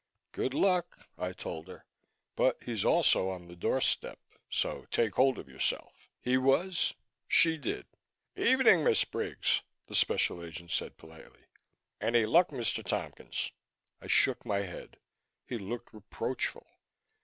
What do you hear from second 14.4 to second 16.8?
my head. He looked reproachful.